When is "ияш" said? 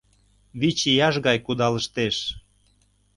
0.93-1.15